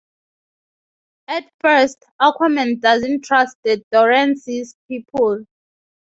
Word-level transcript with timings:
At 1.27 1.47
first, 1.59 2.03
Aquaman 2.19 2.79
doesn't 2.81 3.21
trust 3.23 3.55
the 3.63 3.83
Dorrance's 3.91 4.75
people. 4.87 5.45